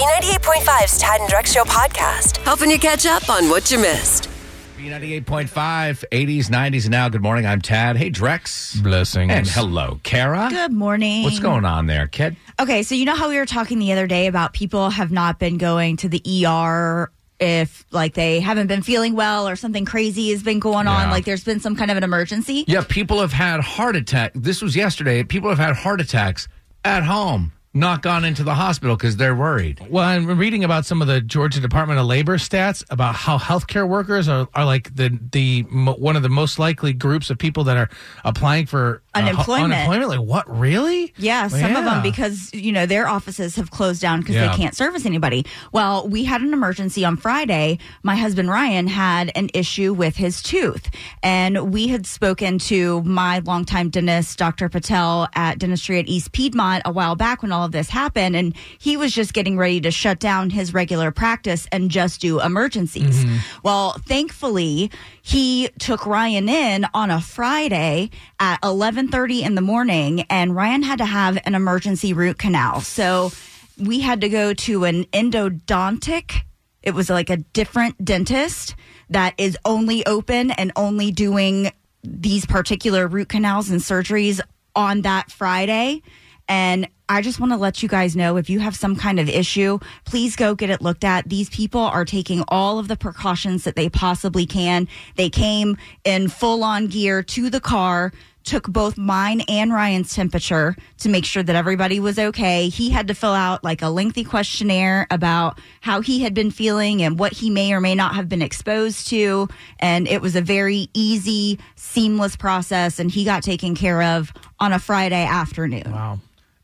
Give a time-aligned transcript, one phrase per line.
[0.00, 4.30] B98.5's Tad and Drex Show podcast, helping you catch up on what you missed.
[4.78, 5.44] B98.5,
[6.10, 7.10] 80s, 90s, and now.
[7.10, 7.44] Good morning.
[7.44, 7.98] I'm Tad.
[7.98, 8.82] Hey, Drex.
[8.82, 9.30] Blessings.
[9.30, 10.48] And hello, Kara.
[10.48, 11.22] Good morning.
[11.24, 12.36] What's going on there, kid?
[12.58, 15.38] Okay, so you know how we were talking the other day about people have not
[15.38, 20.30] been going to the ER if like they haven't been feeling well or something crazy
[20.30, 21.10] has been going on, Yeah.
[21.12, 22.64] like there's been some kind of an emergency.
[22.66, 24.32] Yeah, people have had heart attack.
[24.34, 25.24] This was yesterday.
[25.24, 26.48] People have had heart attacks
[26.86, 29.86] at home, not gone into the hospital because they're worried.
[29.88, 33.88] Well, I'm reading about some of the Georgia Department of Labor stats about how healthcare
[33.88, 37.76] workers are, are like the the one of the most likely groups of people that
[37.76, 37.88] are
[38.24, 39.72] applying for uh, Unemployment.
[39.72, 40.08] unemployment.
[40.10, 40.58] Like what?
[40.60, 41.12] Really?
[41.16, 44.48] Yeah, some of them because you know their offices have closed down because Yeah.
[44.50, 45.44] they can't service anybody.
[45.72, 47.78] Well, we had an emergency on Friday.
[48.04, 50.88] My husband Ryan had an issue with his tooth,
[51.24, 54.68] and we had spoken to my longtime dentist, Dr.
[54.68, 58.54] Patel, at Dentistry at East Piedmont a while back when all of this happened, and
[58.78, 63.24] he was just getting ready to shut down his regular practice and just do emergencies.
[63.64, 64.90] Well, thankfully,
[65.22, 68.58] he took Ryan in on a Friday at
[69.00, 72.80] 11:30 in the morning and Ryan had to have an emergency root canal.
[72.80, 73.32] So
[73.78, 76.42] we had to go to an endodontic.
[76.82, 78.74] It was like a different dentist
[79.08, 84.40] that is only open and only doing these particular root canals and surgeries
[84.74, 86.02] on that Friday.
[86.48, 89.28] And I just want to let you guys know if you have some kind of
[89.28, 91.28] issue, please go get it looked at.
[91.28, 94.88] These people are taking all of the precautions that they possibly can.
[95.16, 98.12] They came in full on gear to the car,
[98.44, 102.68] took both mine and Ryan's temperature to make sure that everybody was okay.
[102.68, 107.02] He had to fill out like a lengthy questionnaire about how he had been feeling
[107.02, 109.48] and what he may or may not have been exposed to.
[109.78, 112.98] And it was a very easy, seamless process.
[112.98, 115.90] And he got taken care of on a Friday afternoon.
[115.90, 116.20] Wow.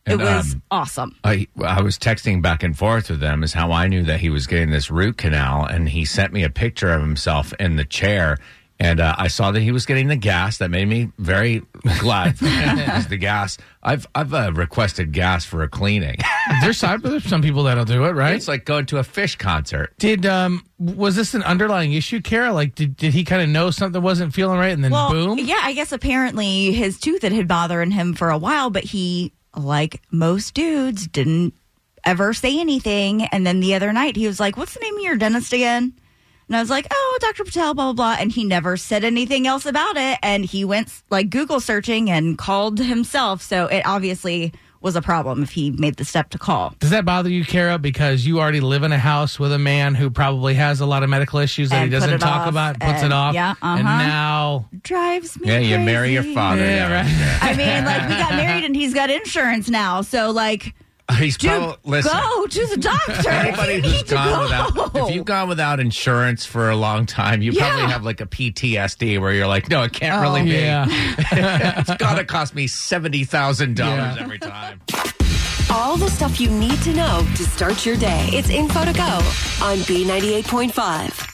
[0.07, 1.17] It was um, awesome.
[1.25, 4.31] I, I was texting back and forth with them is how I knew that he
[4.31, 7.85] was getting this root canal, and he sent me a picture of himself in the
[7.85, 8.39] chair,
[8.79, 10.59] and uh, I saw that he was getting the gas.
[10.59, 11.63] That made me very
[12.01, 13.57] glad for the gas.
[13.83, 16.17] I've I've uh, requested gas for a cleaning.
[16.61, 18.35] There's some, there's some people that'll do it, right?
[18.35, 19.95] it's like going to a Phish concert.
[19.99, 22.53] Did um was this an underlying issue, Kara?
[22.53, 25.39] Like did did he kind of know something wasn't feeling right and then Well, boom?
[25.39, 29.33] yeah, I guess apparently his tooth had been bothering him for a while, but he,
[29.57, 31.55] like most dudes, didn't
[32.05, 33.23] ever say anything.
[33.25, 35.95] And then the other night, he was like, "What's the name of your dentist again?"
[36.49, 37.45] And I was like, "Oh, Dr.
[37.45, 40.19] Patel, blah blah blah." And he never said anything else about it.
[40.23, 43.43] And he went like Google searching and called himself.
[43.43, 46.73] So it obviously was a problem if he made the step to call.
[46.79, 47.79] Does that bother you, Kara?
[47.79, 51.03] Because you already live in a house with a man who probably has a lot
[51.03, 53.35] of medical issues that And he doesn't talk off, about, puts it off.
[53.35, 53.99] yeah, And uh-huh.
[54.07, 55.49] now Drives me.
[55.49, 56.61] Yeah, you marry your father.
[56.63, 57.39] Yeah, right.
[57.43, 60.03] I mean, like we got married and he's got insurance now.
[60.03, 60.75] So like.
[61.19, 62.13] He's Dude, probably listen.
[62.13, 63.29] go to the doctor.
[63.31, 64.83] Anybody if you who's need to gone go.
[64.83, 68.27] without, if you've gone without insurance for a long time, you probably have like a
[68.27, 70.51] PTSD where you're like, no, it can't really oh, be.
[70.51, 70.87] yeah.
[71.81, 74.23] it's gotta cost me seventy thousand dollars Yeah.
[74.23, 74.81] every time.
[75.71, 78.29] All the stuff you need to know to start your day.
[78.33, 81.26] It's info to go on B98.5.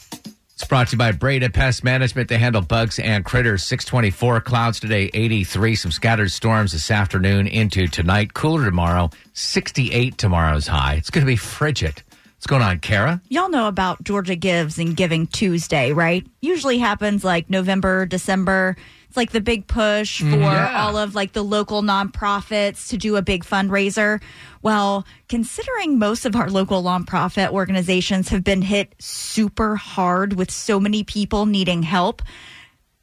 [0.63, 2.29] It's brought to you by Breda Pest Management.
[2.29, 3.63] They handle bugs and critters.
[3.63, 5.75] Six twenty four clouds today, eighty three.
[5.75, 8.33] Some scattered storms this afternoon into tonight.
[8.33, 9.09] Cooler tomorrow.
[9.33, 10.93] Sixty eight tomorrow's high.
[10.93, 12.01] It's going to be frigid.
[12.43, 13.21] What's going on, Kara?
[13.29, 16.27] Y'all know about Georgia Gives and Giving Tuesday, right?
[16.41, 18.75] Usually happens like November, December.
[19.07, 20.83] It's like the big push mm, for Yeah.
[20.83, 24.21] all of like the local nonprofits to do a big fundraiser.
[24.61, 30.81] Well, considering most of our local nonprofit organizations have been hit super hard with so
[30.81, 32.21] many people needing help,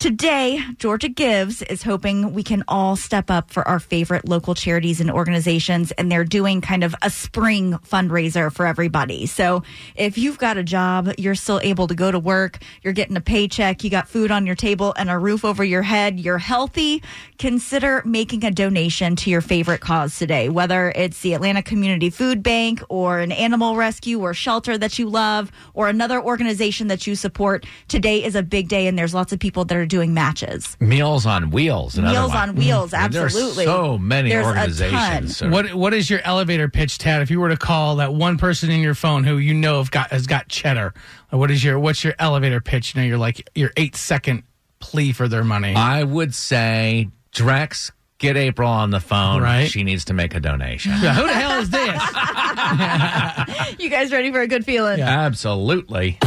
[0.00, 4.98] Today, Georgia Gives is hoping we can all step up for our favorite local charities
[4.98, 9.26] and organizations, and they're doing kind of a spring fundraiser for everybody.
[9.26, 9.62] So
[9.96, 13.20] if you've got a job, you're still able to go to work, you're getting a
[13.20, 17.02] paycheck, you got food on your table and a roof over your head, you're healthy,
[17.36, 22.42] consider making a donation to your favorite cause today, whether it's the Atlanta Community Food
[22.42, 27.14] Bank or an animal rescue or shelter that you love or another organization that you
[27.14, 27.66] support.
[27.86, 30.76] Today is a big day, and there's lots of people that are doing matches.
[30.80, 31.98] Meals on Wheels.
[31.98, 33.04] Meals on Wheels, mm.
[33.04, 33.66] And there's absolutely.
[33.66, 35.38] so many There's a organizations.
[35.38, 35.50] ton.
[35.50, 37.20] What what is your elevator pitch, Tad?
[37.20, 39.90] If you were to call that one person in your phone who you know have
[39.90, 40.94] got has got cheddar,
[41.28, 42.94] what is your what's your elevator pitch?
[42.94, 44.44] You know, you're like your eight second
[44.78, 45.74] plea for their money.
[45.74, 49.42] I would say Drex, get April on the phone.
[49.42, 49.68] Right.
[49.70, 50.92] She needs to make a donation.
[51.02, 52.02] Yeah, who the hell is this?
[53.78, 55.00] You guys ready for a good feeling?
[55.00, 56.18] Absolutely.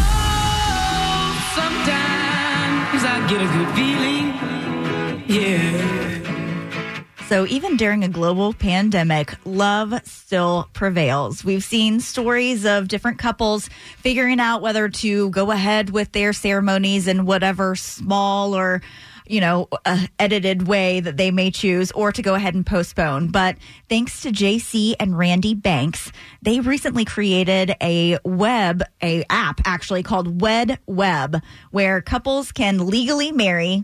[3.30, 4.34] Get a good feeling.
[5.28, 6.14] Yeah.
[7.28, 11.44] So even during a global pandemic, love still prevails.
[11.44, 17.08] We've seen stories of different couples figuring out whether to go ahead with their ceremonies
[17.08, 18.82] in whatever small or
[19.28, 23.30] you know, uh, edited way that they may choose or to go ahead and postpone.
[23.30, 23.58] But
[23.90, 26.12] thanks to JC and Randy Banks,
[26.42, 31.42] they recently created a web, a app actually called Wed Web,
[31.72, 33.84] where couples can legally marry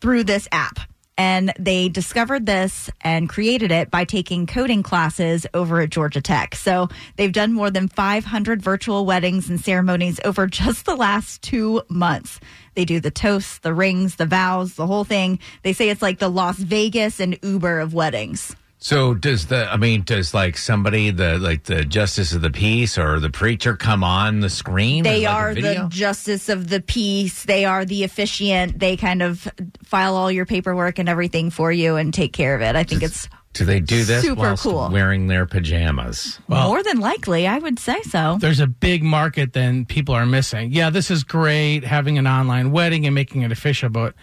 [0.00, 0.78] through this app.
[1.18, 6.54] And they discovered this and created it by taking coding classes over at Georgia Tech.
[6.54, 11.82] So they've done more than 500 virtual weddings and ceremonies over just the last two
[11.88, 12.38] months.
[12.78, 15.40] They do the toasts, the rings, the vows, the whole thing.
[15.64, 18.54] They say it's like the Las Vegas and Uber of weddings.
[18.80, 22.96] So does the I mean does like somebody the like the justice of the peace
[22.96, 25.02] or the preacher come on the screen?
[25.02, 27.44] They like are the justice of the peace.
[27.44, 28.78] They are the officiant.
[28.78, 29.48] They kind of
[29.82, 32.76] file all your paperwork and everything for you and take care of it.
[32.76, 34.88] I think it's do they do this super cool.
[34.92, 36.38] wearing their pajamas?
[36.46, 37.48] Well- more than likely.
[37.48, 38.38] I would say so.
[38.40, 40.70] There's a big market then people are missing.
[40.70, 44.14] Yeah, this is great having an online wedding and making it official, but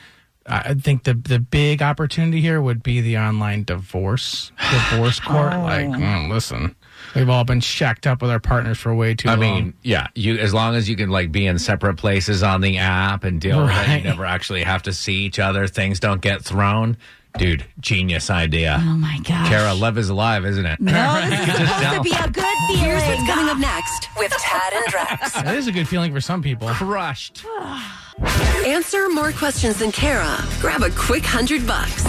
[0.47, 4.51] I think the the big opportunity here would be the online divorce
[4.91, 5.53] divorce court.
[5.53, 6.75] Like, mm, listen,
[7.15, 9.39] we've all been shacked up with our partners for way too I long.
[9.39, 12.77] mean, yeah, you as long as you can like be in separate places on the
[12.77, 13.97] app and deal with it, Right.
[14.03, 15.65] you never actually have to see each other.
[15.67, 16.97] Things don't get thrown.
[17.37, 18.77] Dude, genius idea.
[18.81, 19.49] Oh my gosh.
[19.49, 20.79] Kara, love is alive, isn't it?
[20.79, 22.45] No, this is supposed to be a good
[22.77, 23.25] Here's what's feeling.
[23.27, 25.33] coming up next with Tad and Drex.
[25.43, 26.69] that is a good feeling for some people.
[26.69, 27.45] Crushed.
[28.65, 30.37] Answer more questions than Kara.
[30.61, 32.03] Grab a quick hundred bucks.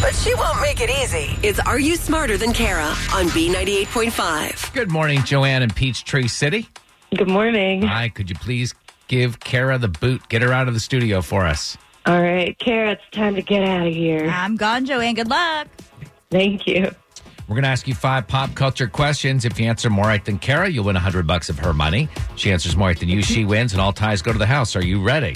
[0.00, 1.36] But she won't make it easy.
[1.46, 4.72] It's Are You Smarter Than Kara on B98.5.
[4.72, 6.66] Good morning, Joanne in Peachtree City.
[7.14, 7.82] Good morning.
[7.82, 8.74] Hi, could you please
[9.08, 10.26] give Kara the boot?
[10.30, 11.76] Get her out of the studio for us.
[12.06, 14.26] All right, Kara, it's time to get out of here.
[14.28, 15.14] I'm gone, Joanne.
[15.14, 15.68] Good luck.
[16.30, 16.90] Thank you.
[17.46, 19.44] We're going to ask you five pop culture questions.
[19.44, 22.08] If you answer more right than Kara, you'll win 100 bucks of her money.
[22.36, 24.76] She answers more right than you, she wins, and all ties go to the house.
[24.76, 25.34] Are you ready?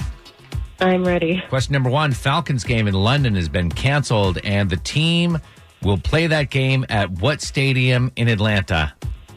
[0.81, 1.43] I'm ready.
[1.49, 5.38] Question number one Falcons game in London has been canceled, and the team
[5.82, 8.94] will play that game at what stadium in Atlanta?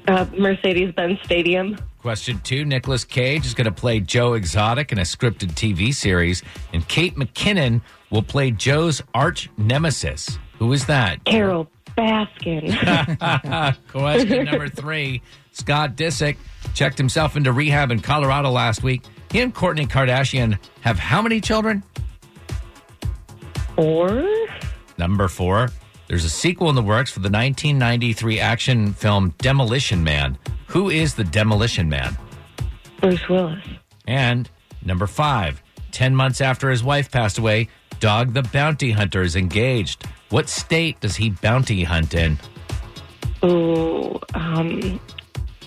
[0.07, 1.77] Uh, Mercedes Benz Stadium.
[2.07, 6.41] Question two Nicolas Cage is going to play Joe Exotic in a scripted TV series,
[6.71, 7.81] and Kate McKinnon
[8.11, 10.39] will play Joe's arch nemesis.
[10.57, 11.21] Who is that?
[11.25, 11.67] Carole
[11.97, 12.71] Baskin.
[13.89, 15.21] Question number three
[15.51, 16.37] Scott Disick
[16.73, 19.01] checked himself into rehab in Colorado last week.
[19.29, 21.83] He and Kourtney Kardashian have how many children?
[23.75, 24.25] Four.
[24.97, 25.71] Number four.
[26.07, 30.37] There's a sequel in the works for the 1993 action film Demolition Man.
[30.67, 32.17] Who is the Demolition Man?
[33.01, 33.63] Bruce Willis.
[34.07, 34.49] And
[34.85, 35.61] number five,
[35.91, 37.67] 10 months after his wife passed away,
[37.99, 40.05] Dog the Bounty Hunter is engaged.
[40.29, 42.37] What state does he bounty hunt in?
[43.43, 44.99] Ooh, um,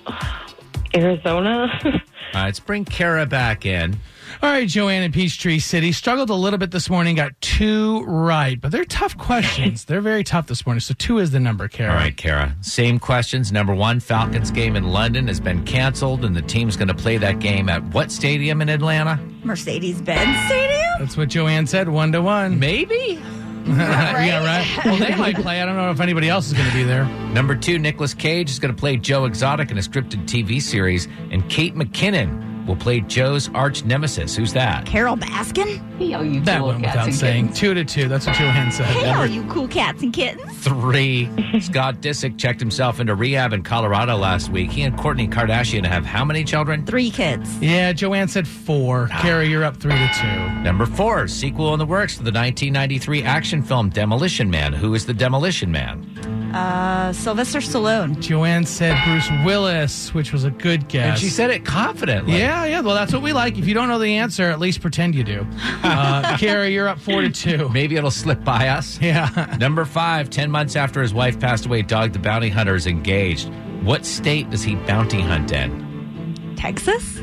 [0.97, 1.69] Arizona.
[1.85, 1.93] All
[2.35, 3.99] right, let's bring Kara back in.
[4.43, 8.59] All right, Joanne in Peachtree City struggled a little bit this morning, got two right,
[8.61, 9.85] but they're tough questions.
[9.85, 10.81] they're very tough this morning.
[10.81, 11.91] So two is the number, Kara.
[11.93, 12.55] All right, Kara.
[12.62, 13.53] Same questions.
[13.53, 17.19] Number one, Falcons game in London has been canceled, and the team's going to play
[17.19, 19.19] that game at what stadium in Atlanta?
[19.44, 20.81] Mercedes Benz Stadium?
[20.99, 22.59] That's what Joanne said, one to one.
[22.59, 23.21] Maybe.
[23.67, 24.85] Yeah, right.
[24.87, 25.61] Well, they might play.
[25.61, 27.05] I don't know if anybody else is going to be there.
[27.05, 31.06] Number two, Nicolas Cage is going to play Joe Exotic in a scripted TV series,
[31.31, 34.36] and Kate McKinnon will play Joe's arch nemesis.
[34.36, 34.86] Who's that?
[34.86, 35.84] Carole Baskin?
[35.98, 36.41] Hey, you!
[36.43, 37.53] That went without saying.
[37.53, 38.06] Two to two.
[38.08, 38.86] That's what Joanne said.
[38.86, 40.56] Hey, all you cool cats and kittens.
[40.58, 41.29] Three,
[41.60, 44.70] Scott Disick checked himself into rehab in Colorado last week.
[44.70, 46.86] He and Kourtney Kardashian have how many children?
[46.86, 47.58] Three kids.
[47.60, 49.08] Yeah, Joanne said four.
[49.12, 49.20] Ah.
[49.20, 50.62] Kara, you're up three to two.
[50.62, 54.72] Number four, sequel in the works to the 1993 action film Demolition Man.
[54.72, 56.09] Who is the Demolition Man?
[56.55, 58.19] Uh, Sylvester Stallone.
[58.21, 61.11] Joanne said Bruce Willis, which was a good guess.
[61.11, 62.39] And she said it confidently.
[62.39, 62.81] Yeah, yeah.
[62.81, 63.59] Well, that's what we like.
[63.59, 65.47] If you don't know the answer, at least pretend you do.
[65.83, 67.69] Uh, Kara, you're up four to two.
[67.69, 68.99] Maybe it'll slip by us.
[69.01, 69.57] Yeah.
[69.59, 73.51] Number five, 10 months after his wife passed away, Dog the Bounty Hunter is engaged.
[73.83, 76.55] What state does he bounty hunt in?
[76.57, 77.19] Texas?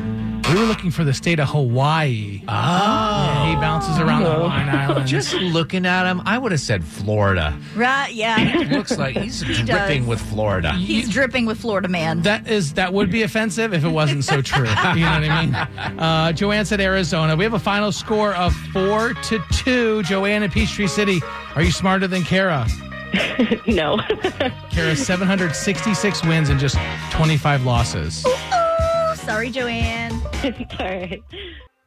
[0.50, 2.42] We were looking for the state of Hawaii.
[2.48, 2.52] Oh.
[2.52, 5.12] Yeah, he bounces around the Hawaiian Islands.
[5.12, 7.58] Just looking at him, I would have said Florida.
[7.76, 8.64] Right, yeah.
[8.72, 10.08] Looks like he's dripping does.
[10.10, 10.72] with Florida.
[10.74, 12.22] He's dripping with Florida man.
[12.22, 14.60] That is that would be offensive if it wasn't so true.
[14.60, 15.68] You know what I mean?
[15.98, 17.36] Uh, Joanne said Arizona.
[17.36, 20.04] We have a final score of four to two.
[20.04, 21.22] Joanne in Peachtree City.
[21.56, 22.68] Are you smarter than Kara?
[23.68, 23.98] no.
[24.70, 26.78] Kara, 766 wins and just
[27.12, 28.24] 25 losses.
[29.28, 30.22] Sorry, Joanne.
[30.36, 31.22] it's all right.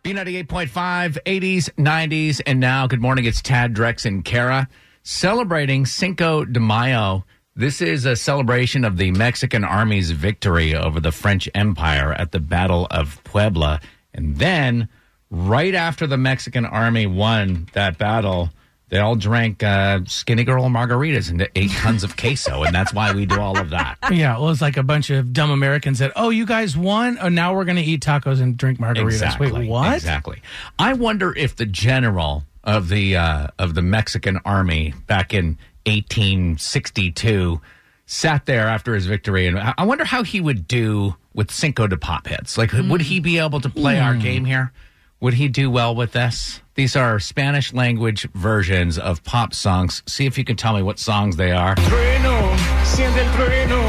[0.04, 3.24] B98.5, 80s, 90s, and now, good morning.
[3.24, 4.68] It's Tad, Drex, and Kara.
[5.04, 7.24] celebrating Cinco de Mayo.
[7.56, 12.40] This is a celebration of the Mexican army's victory over the French Empire at the
[12.40, 13.80] Battle of Puebla.
[14.12, 14.90] And then,
[15.30, 18.50] right after the Mexican army won that battle,
[18.90, 22.64] they all drank uh, Skinny Girl margaritas and ate tons of queso.
[22.64, 23.96] And that's why we do all of that.
[24.10, 27.16] Yeah, well, it's like a bunch of dumb Americans said, "Oh, you guys won.
[27.22, 29.52] Oh, now we're going to eat tacos and drink margaritas." Exactly.
[29.52, 29.94] Wait, what?
[29.94, 30.42] Exactly.
[30.78, 37.60] I wonder if the general of the uh, of the Mexican army back in 1862
[38.06, 41.86] sat there after his victory, and I I wonder how he would do with Cinco
[41.86, 42.58] de Pop hits.
[42.58, 44.72] Like, would he be able to play our game here?
[45.20, 46.60] Would he do well with this?
[46.74, 50.02] These are Spanish language versions of pop songs.
[50.06, 51.74] See if you can tell me what songs they are.
[51.74, 53.80] trueno, siente el trueno.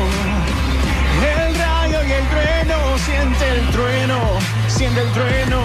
[1.23, 5.61] El rayo y el trueno, siente el trueno, siente el trueno.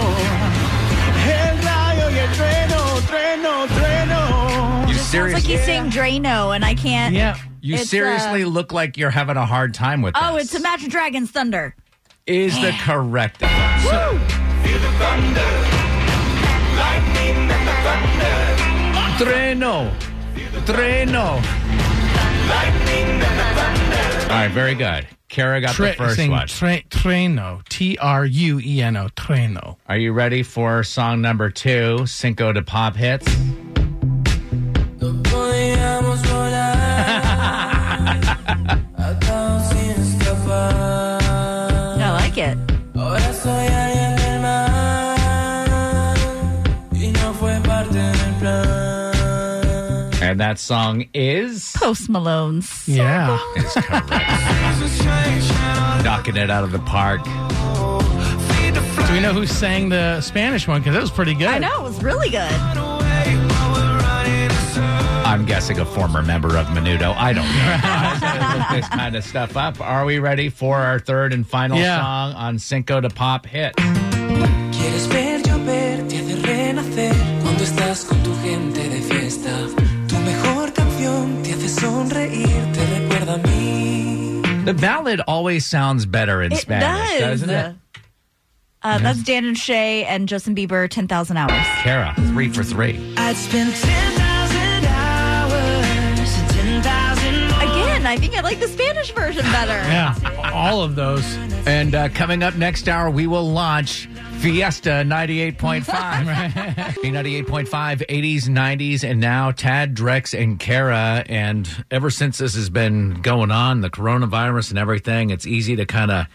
[1.27, 4.87] El rayo y el trueno, trueno, trueno.
[4.87, 7.13] You Sounds seriously, like he's saying Drano, and I can't.
[7.13, 7.35] Yeah.
[7.59, 10.45] you It's, seriously uh, look like you're having a hard time with Oh, this.
[10.53, 11.75] it's Imagine Dragons Thunder.
[12.25, 14.46] is the correct answer.
[19.17, 19.91] Treno.
[20.65, 21.41] Treno.
[24.29, 25.07] All right, very good.
[25.29, 26.47] Kara got the first one.
[26.47, 27.67] tre- treno.
[27.69, 29.07] T R U E N O.
[29.09, 29.77] Treno.
[29.87, 33.27] Are you ready for song number two, Cinco de Pop Hits?
[50.47, 52.87] That song is, Post Malone's.
[52.87, 53.37] Yeah.
[53.57, 54.07] is correct.
[56.05, 57.21] Knocking it out of the park.
[57.25, 60.79] Do we know who sang the Spanish one?
[60.79, 61.47] Because it was pretty good.
[61.49, 62.49] I know, it was really good.
[65.25, 67.13] I'm guessing a former member of Menudo.
[67.17, 67.79] I don't know.
[67.83, 69.81] I look this kind of stuff up.
[69.81, 71.99] Are we ready for our third and final Yeah.
[72.01, 73.75] song on Cinco de Pop Hit?
[84.77, 87.41] Ballad always sounds better in It Spanish, does.
[87.41, 87.75] doesn't it?
[88.83, 91.51] Uh, That's Dan and Shay and Justin Bieber, 10,000 Hours.
[91.81, 93.13] Kara, three for three.
[93.17, 97.33] I'd spend 10,000 hours, 10,000
[97.69, 99.73] Again, I think I like the Spanish version better.
[99.89, 100.15] Yeah.
[100.53, 101.25] All of those.
[101.65, 104.07] And uh, coming up next hour, we will launch
[104.39, 105.83] Fiesta 98.5.
[107.03, 107.67] B98.5,
[108.05, 111.23] 80s, 90s, and now Tad, Drex, and Kara.
[111.27, 115.85] And ever since this has been going on, the coronavirus and everything, it's easy to
[115.85, 116.27] kind of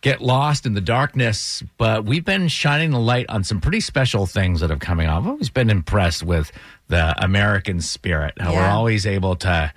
[0.00, 1.62] get lost in the darkness.
[1.76, 5.18] But we've been shining the light on some pretty special things that have coming out.
[5.18, 6.52] I've always been impressed with
[6.86, 9.72] the American spirit, how we're always able to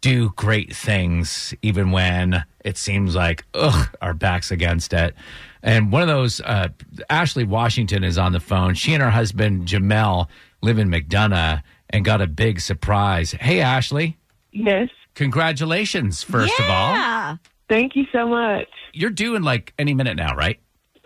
[0.00, 5.14] do great things even when it seems like ugh our backs against it
[5.62, 6.68] and one of those uh,
[7.08, 10.26] ashley washington is on the phone she and her husband jamel
[10.62, 14.16] live in mcdonough and got a big surprise hey ashley
[14.52, 14.88] Yes.
[15.14, 17.36] congratulations first of all Yeah.
[17.68, 18.66] Thank you so much.
[18.92, 20.58] you're due in like any minute now right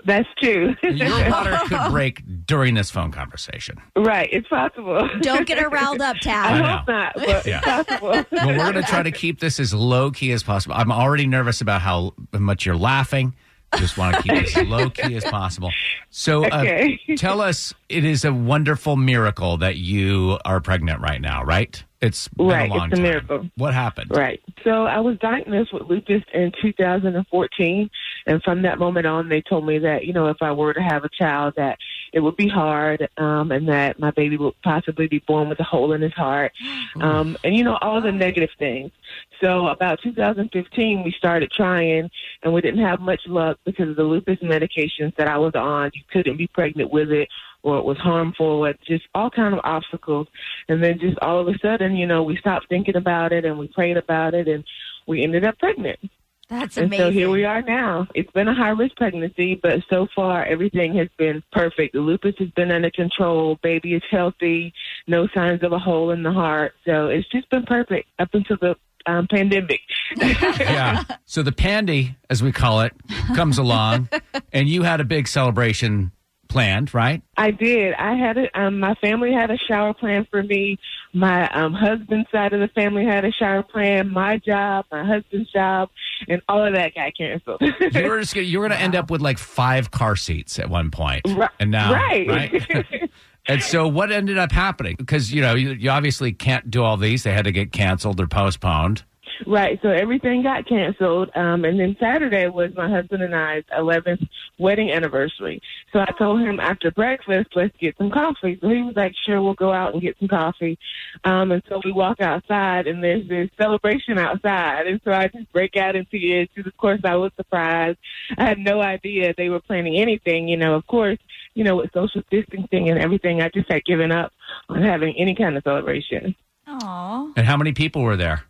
[0.07, 0.75] That's true.
[0.83, 4.29] your water could break during this phone conversation right.
[4.33, 5.09] It's possible.
[5.21, 6.61] Don't get her riled up, I Tad.
[6.61, 6.67] know.
[6.77, 7.59] hope not, but Yeah.
[7.65, 8.09] it's possible.
[8.33, 10.75] well, we're going to try to keep this as low key as possible.
[10.75, 13.35] I'm already nervous about how much you're laughing.
[13.75, 15.71] Just want to keep it as low key as possible.
[16.11, 17.01] So, uh, Okay.
[17.17, 21.83] tell us, it is a wonderful miracle that you are pregnant right now, right?
[22.01, 23.03] It's been Right, a long it's a time.
[23.03, 23.49] miracle.
[23.57, 24.11] What happened?
[24.15, 24.41] Right.
[24.63, 27.91] So I was diagnosed with lupus in 2014,
[28.27, 30.83] and from that moment on, they told me that you know if I were to
[30.83, 31.79] have a child, that
[32.15, 35.65] it would be hard, um, and that my baby would possibly be born with a
[35.65, 36.53] hole in his heart,
[37.01, 38.93] um, and you know all the negative things.
[39.41, 42.09] So about 2015, we started trying,
[42.45, 45.91] and we didn't have much luck because of the lupus medications that I was on.
[45.93, 47.29] You couldn't be pregnant with it,
[47.65, 50.29] or it was harmful, or just all kind of obstacles.
[50.69, 53.59] And then just all of a sudden, you know, we stopped thinking about it, and
[53.59, 54.63] we prayed about it, and
[55.09, 55.99] we ended up pregnant.
[56.49, 57.01] That's amazing.
[57.01, 58.07] And so here we are now.
[58.15, 61.95] It's been a high risk pregnancy, but so far everything has been perfect.
[61.95, 63.59] The lupus has been under control.
[63.63, 64.73] Baby is healthy.
[65.07, 66.75] No signs of a hole in the heart.
[66.85, 69.81] So it's just been perfect up until the um, pandemic.
[70.17, 71.03] Yeah.
[71.25, 72.93] So the pandy, as we call it,
[73.35, 74.09] comes along,
[74.53, 76.13] and you had a big celebration
[76.49, 77.23] planned, right?
[77.37, 77.95] I did.
[77.95, 80.79] I had a, um, my family had a shower planned for me.
[81.15, 84.13] My um, husband's side of the family had a shower plan.
[84.13, 85.91] My job, my husband's job,
[86.29, 87.61] and all of that got canceled.
[87.61, 90.59] You were just gonna, you were going to end up with like five car seats
[90.59, 92.29] at one point, Ri- and now right.
[92.29, 93.11] right.
[93.47, 94.97] And so, what ended up happening?
[94.97, 98.19] Because you know, you, you obviously can't do all these; they had to get canceled
[98.21, 99.05] or postponed.
[99.47, 99.79] Right.
[99.83, 101.31] So everything got canceled.
[101.35, 105.61] Um, and then Saturday was my husband and I's 11th wedding anniversary.
[105.93, 108.59] So I told him after breakfast, let's get some coffee.
[108.61, 110.79] So he was like, sure, we'll go out and get some coffee.
[111.25, 114.87] Um, and so we walk outside and there's this celebration outside.
[114.87, 116.49] And so I just break out into tears.
[116.57, 117.99] Of course, I was surprised.
[118.39, 120.49] I had no idea they were planning anything.
[120.49, 121.19] You know, of course,
[121.55, 124.33] you know, with social distancing and everything, I just had given up
[124.69, 126.35] on having any kind of celebration.
[126.67, 127.33] Aw.
[127.37, 128.45] And how many people were there?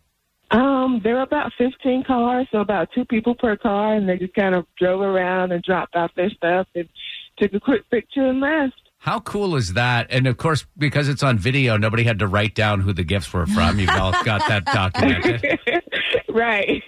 [0.51, 4.33] Um, there were about 15 cars, so about two people per car, and they just
[4.33, 6.87] kind of drove around and dropped off their stuff and
[7.37, 8.79] took a quick picture and left.
[9.05, 10.07] How cool is that?
[10.09, 13.31] And of course, because it's on video, nobody had to write down who the gifts
[13.31, 13.77] were from.
[13.77, 15.59] You've all got that documented.
[16.29, 16.81] right.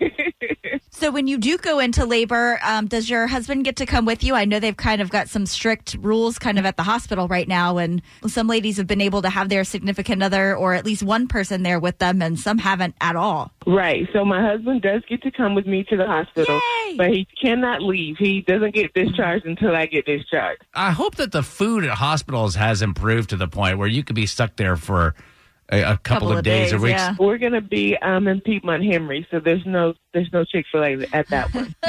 [0.89, 4.23] So when you do go into labor, um, does your husband get to come with
[4.23, 4.33] you?
[4.33, 7.47] I know they've kind of got some strict rules kind of at the hospital right
[7.47, 11.03] now, and some ladies have been able to have their significant other or at least
[11.03, 13.51] one person there with them, and some haven't at all.
[13.67, 14.07] right.
[14.11, 16.95] So my husband does get to come with me to the hospital, Yay!
[16.97, 18.17] but he cannot leave.
[18.17, 20.63] He doesn't get discharged until I get discharged.
[20.73, 24.15] I hope that the food at hospitals has improved to the point where you could
[24.15, 25.13] be stuck there for
[25.69, 26.97] a, a couple, of, days, or weeks.
[26.97, 27.15] yeah.
[27.19, 31.05] We're gonna be um in Piedmont Henry, so there's no there's no Chick Fil A
[31.11, 31.75] at that one.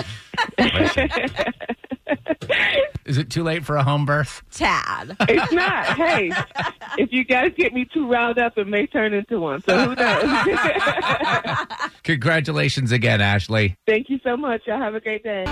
[3.04, 4.42] Is it too late for a home birth?
[4.50, 5.16] Tad.
[5.20, 5.86] it's not.
[5.96, 6.32] Hey,
[6.98, 9.62] if you guys get me too riled up, it may turn into one.
[9.62, 11.58] So who knows?
[12.02, 13.76] Congratulations again, Ashley.
[13.86, 14.62] Thank you so much.
[14.66, 15.44] Y'all have a great day.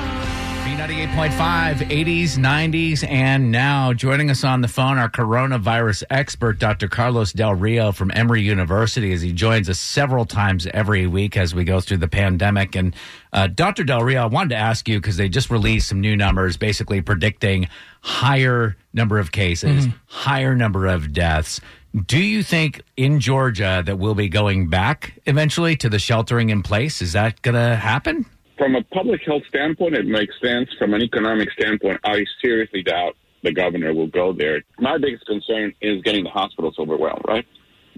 [0.67, 6.89] B98.5, 80s, 90s, and now joining us on the phone, our coronavirus expert, Dr.
[6.89, 11.55] Carlos Del Rio from Emory University, as he joins us several times every week as
[11.55, 12.75] we go through the pandemic.
[12.75, 12.97] And
[13.33, 13.85] uh, Dr.
[13.85, 17.01] Del Rio, I wanted to ask you because they just released some new numbers basically
[17.01, 17.69] predicting
[18.01, 21.61] higher number of cases, higher number of deaths.
[21.95, 26.65] Do you think in Georgia that we'll be going back eventually to the sheltering in
[26.65, 27.01] place?
[27.03, 28.27] Is that going to happen?
[28.59, 30.69] From a public health standpoint, it makes sense.
[30.79, 34.63] From an economic standpoint, I seriously doubt the governor will go there.
[34.79, 37.47] My biggest concern is getting the hospitals overwhelmed, right?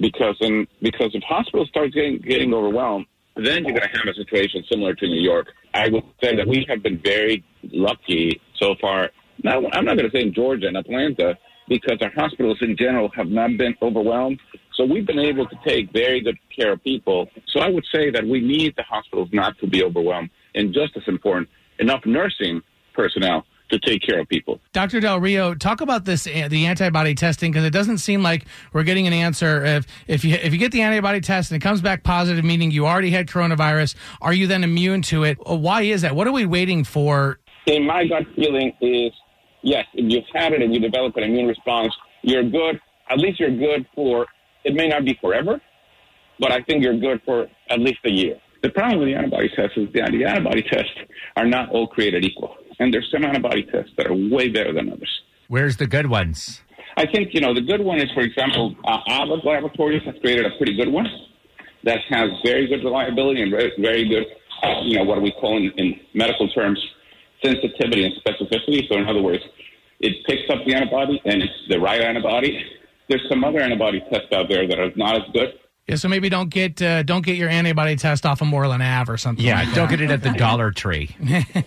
[0.01, 0.37] Because
[0.83, 4.94] because if hospitals start getting getting overwhelmed, then you're going to have a situation similar
[4.94, 5.49] to New York.
[5.75, 9.11] I would say that we have been very lucky so far.
[9.42, 13.11] Now, I'm not going to say in Georgia and Atlanta because our hospitals in general
[13.14, 14.40] have not been overwhelmed.
[14.75, 17.29] So we've been able to take very good care of people.
[17.49, 20.97] So I would say that we need the hospitals not to be overwhelmed, and just
[20.97, 22.63] as important, enough nursing
[22.95, 24.59] personnel to take care of people.
[24.73, 24.99] Dr.
[24.99, 28.83] Del Rio, talk about this uh, the antibody testing because it doesn't seem like we're
[28.83, 29.63] getting an answer.
[29.65, 32.71] If if you if you get the antibody test and it comes back positive, meaning
[32.71, 35.39] you already had coronavirus, are you then immune to it?
[35.49, 36.17] Uh, Why is that?
[36.17, 37.39] What are we waiting for?
[37.67, 39.13] in my gut feeling is
[39.63, 42.81] yes, if you've had it and you develop an immune response, you're good.
[43.11, 44.27] At least you're good for,
[44.65, 45.61] it may not be forever,
[46.39, 48.39] but I think you're good for at least a year.
[48.62, 50.90] The problem with the antibody test is that the antibody tests
[51.37, 52.57] are not all created equal.
[52.81, 55.11] And there's some antibody tests that are way better than others.
[55.49, 56.61] Where's the good ones?
[56.97, 60.47] I think, you know, the good one is, for example, uh, Abbott Laboratories has created
[60.47, 61.07] a pretty good one
[61.85, 64.27] that has very good reliability and very, very good,
[64.62, 66.79] uh, you know, what we call in, in medical terms,
[67.42, 68.88] sensitivity and specificity.
[68.88, 69.42] So in other words,
[70.01, 72.61] it picks up the antibody and it's the right antibody.
[73.09, 75.55] There's some other antibody tests out there that are not as good.
[75.88, 79.11] Yeah, so maybe don't get uh, don't get your antibody test off of Moreland Ave
[79.11, 79.44] or something.
[79.44, 81.16] Yeah, like don't get it at the Dollar Tree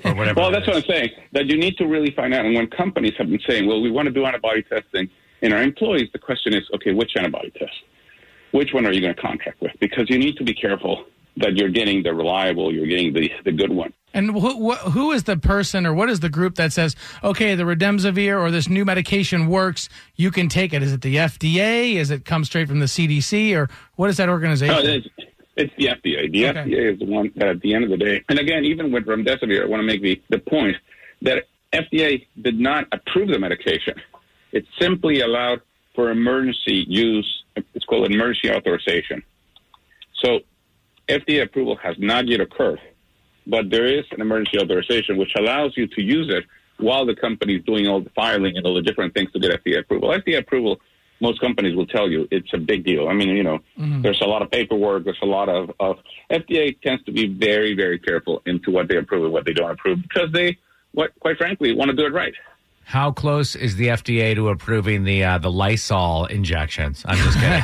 [0.06, 0.40] or whatever.
[0.40, 1.10] Well, it that's what I'm saying.
[1.32, 2.46] That you need to really find out.
[2.46, 5.10] And when companies have been saying, well, we want to do antibody testing
[5.42, 7.74] in our employees, the question is, okay, which antibody test?
[8.52, 9.72] Which one are you going to contract with?
[9.80, 11.06] Because you need to be careful
[11.38, 13.92] that you're getting the reliable, you're getting the, the good one.
[14.14, 17.56] And who, wh- who is the person or what is the group that says, okay,
[17.56, 20.84] the Remdesivir or this new medication works, you can take it?
[20.84, 21.96] Is it the FDA?
[21.96, 23.56] Is it come straight from the CDC?
[23.56, 24.76] Or what is that organization?
[24.76, 25.08] No, it's,
[25.56, 26.32] it's the FDA.
[26.32, 26.60] The Okay.
[26.60, 29.06] FDA is the one that at the end of the day, and again, even with
[29.06, 30.76] remdesivir, I want to make the, the point
[31.22, 33.94] that FDA did not approve the medication.
[34.52, 35.62] It simply allowed
[35.96, 37.44] for emergency use.
[37.74, 39.24] It's called emergency authorization.
[40.22, 40.40] So
[41.08, 42.80] FDA approval has not yet occurred,
[43.52, 46.46] but there is an emergency authorization which allows you to use it
[46.78, 49.52] while the company is doing all the filing and all the different things to get
[49.62, 50.10] FDA approval.
[50.10, 50.80] FDA approval,
[51.20, 53.10] most companies will tell you it's a big deal.
[53.10, 54.02] I mean, you know, mm-hmm.
[54.02, 55.98] there's a lot of paperwork, there's a lot of, of
[56.32, 59.70] FDA tends to be very, very careful into what they approve and what they don't
[59.70, 60.58] approve because they,
[60.94, 62.34] what, quite frankly, want to do it right.
[62.84, 67.04] How close is the FDA to approving the uh, the Lysol injections?
[67.08, 67.64] I'm just kidding.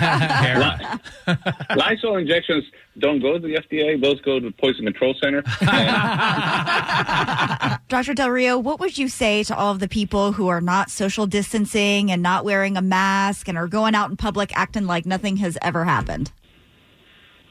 [1.78, 2.64] Lysol injections
[3.00, 5.42] don't go to the FDA; those go to the Poison Control Center.
[7.90, 8.14] Dr.
[8.14, 11.28] Del Rio, what would you say to all of the people who are not social
[11.28, 15.38] distancing and not wearing a mask and are going out in public acting like nothing
[15.38, 16.32] has ever happened?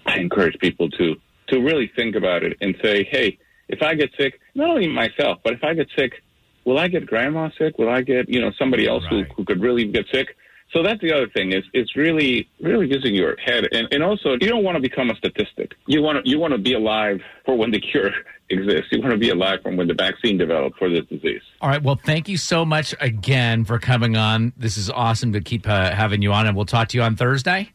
[0.07, 1.17] I encourage people to
[1.49, 5.39] to really think about it and say, hey, if I get sick, not only myself,
[5.45, 6.23] but if I get sick,
[6.67, 7.79] will I get grandma sick?
[7.79, 9.27] Will I get you know somebody else Right.
[9.27, 10.37] who, who could really get sick?
[10.73, 14.33] So that's the other thing is it's really really using your head and, and also
[14.33, 15.73] you don't want to become a statistic.
[15.87, 18.11] You want to you want to be alive for when the cure
[18.51, 18.89] exists.
[18.91, 21.41] You want to be alive from when the vaccine developed for this disease.
[21.61, 21.83] All right.
[21.83, 24.53] Well, thank you so much again for coming on.
[24.57, 27.17] This is awesome to keep uh, having you on, and we'll talk to you on
[27.17, 27.73] Thursday.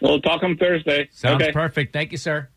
[0.00, 1.08] We'll talk on Thursday.
[1.12, 1.52] Sounds okay.
[1.52, 1.94] perfect.
[1.94, 2.48] Thank you, sir.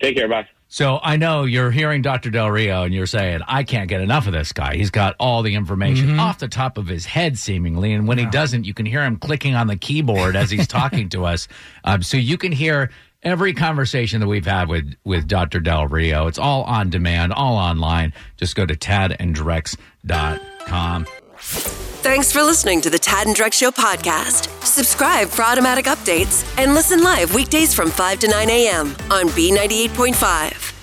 [0.00, 0.28] Take care.
[0.28, 0.48] Bye.
[0.70, 2.28] So I know you're hearing Dr.
[2.30, 4.76] Del Rio and you're saying, I can't get enough of this guy.
[4.76, 7.94] He's got all the information off the top of his head, seemingly.
[7.94, 11.08] And when he doesn't, you can hear him clicking on the keyboard as he's talking
[11.10, 11.48] to us.
[11.84, 12.90] Um, so you can hear
[13.22, 15.60] every conversation that we've had with, with Dr.
[15.60, 16.26] Del Rio.
[16.26, 18.12] It's all on demand, all online.
[18.36, 21.06] Just go to tadandrex.com.
[22.08, 24.48] Thanks for listening to the Tad and Drex Show podcast.
[24.64, 28.86] Subscribe for automatic updates and listen live weekdays from 5 to 9 a.m.
[29.10, 30.77] on B98.5.